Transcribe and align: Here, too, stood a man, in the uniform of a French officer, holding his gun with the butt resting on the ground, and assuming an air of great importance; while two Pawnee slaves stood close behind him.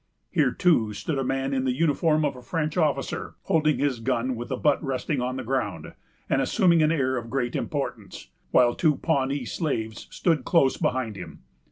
Here, 0.31 0.49
too, 0.51 0.93
stood 0.93 1.19
a 1.19 1.23
man, 1.23 1.53
in 1.53 1.63
the 1.63 1.75
uniform 1.75 2.25
of 2.25 2.35
a 2.35 2.41
French 2.41 2.75
officer, 2.75 3.35
holding 3.43 3.77
his 3.77 3.99
gun 3.99 4.35
with 4.35 4.49
the 4.49 4.57
butt 4.57 4.83
resting 4.83 5.21
on 5.21 5.35
the 5.35 5.43
ground, 5.43 5.93
and 6.27 6.41
assuming 6.41 6.81
an 6.81 6.91
air 6.91 7.17
of 7.17 7.29
great 7.29 7.55
importance; 7.55 8.31
while 8.49 8.73
two 8.73 8.95
Pawnee 8.95 9.45
slaves 9.45 10.07
stood 10.09 10.43
close 10.43 10.75
behind 10.75 11.17
him. 11.17 11.43